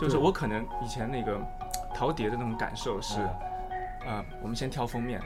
[0.00, 1.38] 就是我可能以前那个
[1.94, 3.20] 陶碟的那种感受是，
[4.06, 5.20] 呃，我们先挑封面，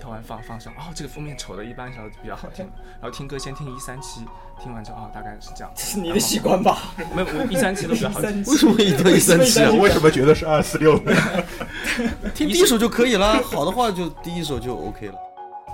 [0.00, 2.64] 挑完放放上，哦，这个封面丑的，一般小比较好听，
[3.00, 4.26] 然后听歌先听一三七，
[4.60, 5.72] 听完之后哦，大概是这样。
[5.76, 6.78] 这是你的习惯吧？
[7.14, 8.44] 没有，我一三七都比较好听。
[8.44, 9.70] 为什么一定要一三七啊？
[9.70, 10.98] 为什么觉得是二四六？
[12.34, 15.14] 听第一首就可以了，好的话就第一首就 OK 了。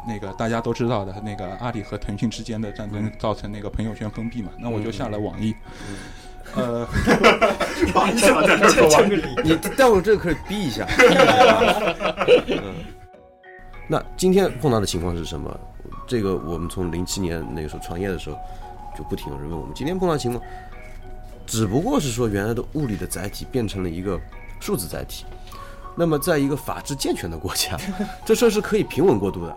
[0.06, 5.54] 那个大家都知道的，那个阿里和腾讯之间的战争造成那个朋友圈封闭嘛，那我就下了网易。
[6.56, 6.86] 呃，
[8.12, 9.10] 你怎么在这说完？
[9.44, 10.86] 你待会儿这个可以逼一下。
[12.48, 12.74] 嗯，
[13.88, 15.58] 那今天碰到的情况是什么？
[16.06, 18.36] 这个我们从零七年那个时候创业的时候，
[18.96, 20.44] 就不停有人问我们，今天碰到情况，
[21.46, 24.20] 只不过是说原来的物理的载体变成了一个
[24.60, 25.24] 数字载体。
[25.94, 27.78] 那么，在一个法治健全的国家，
[28.24, 29.56] 这事儿是可以平稳过渡的。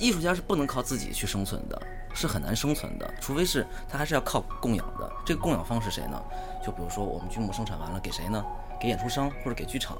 [0.00, 1.80] 艺术家是不能靠自己去生存的，
[2.14, 5.12] 是很难生存的，除非是他还是要靠供养的。
[5.26, 6.18] 这个供养方是谁呢？
[6.64, 8.42] 就比如说我们剧目生产完了给谁呢？
[8.80, 9.98] 给演出商或者给剧场，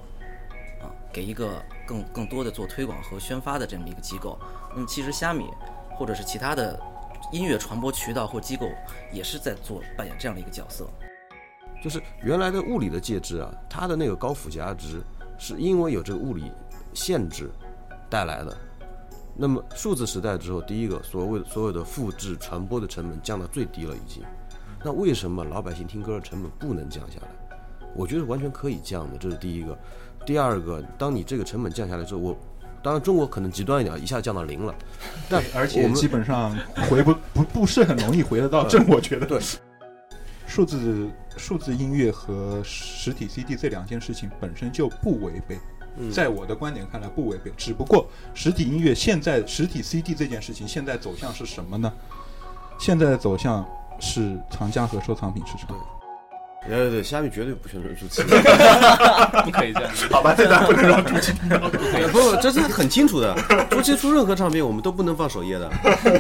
[0.81, 4.39] 啊，给一个更更多的做推广和宣发的这么一个机构。
[4.75, 5.51] 那么其实虾米
[5.95, 6.81] 或者是其他的
[7.31, 8.67] 音乐传播渠道或机构
[9.13, 10.89] 也是在做扮演这样的一个角色。
[11.85, 15.03] 就是原来的物理的介质啊，它的那个高附加值
[15.37, 16.51] 是因为有这个物理
[16.95, 17.51] 限制
[18.09, 18.57] 带来的。
[19.37, 24.23] 那么数字时代之后，第一个所谓所有的复制传播的成本降到最低了，已经。
[24.85, 27.29] 那为什么老百姓听歌的成本不能降下来？
[27.95, 29.79] 我觉得完全可以降的，这是第一个。
[30.27, 32.37] 第二个，当你这个成本降下来之后，我
[32.83, 34.75] 当然中国可能极端一点，一下降到零了，
[35.29, 36.57] 但而且基本上
[36.89, 39.27] 回不 不不是很容易回得到正，我觉得。
[39.27, 39.41] 对。
[40.47, 45.57] 数字数字音乐和实体 CD 这两件事情本身就不违背。
[46.13, 51.93] 在我的观点看来不违背，只不过实体音乐现在实体 CD 这件事情现在走向是什么呢？
[52.79, 53.67] 现在的走向
[53.99, 55.69] 是藏家和收藏品市场。
[56.67, 58.23] 对对对，虾米绝对不选择朱奇，
[59.45, 59.91] 不可以这样。
[60.11, 61.33] 好吧，这段不能让朱奇。
[62.13, 63.35] 不，这是很清楚的。
[63.71, 65.71] 朱奇出任何唱片，我们都不能放首页的。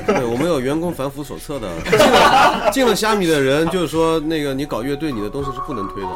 [0.06, 1.68] 对，我们有员工反腐手册的。
[1.92, 6.08] 进了进了虾米的人，就是说那个你搞乐队，你的东西是不能推的。